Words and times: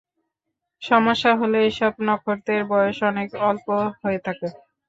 সমস্যা 0.81 1.31
হল, 1.39 1.53
এসব 1.69 1.93
নক্ষত্রের 2.07 2.61
বয়স 2.71 2.97
অনেক 3.09 3.29
অল্প 3.49 3.67
হয়ে 3.99 4.19
থাকে। 4.25 4.47